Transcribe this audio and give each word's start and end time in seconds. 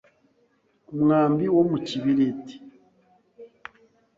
umwambi 0.93 1.45
wo 1.55 1.63
mu 1.69 1.77
kibiriti 1.87 2.55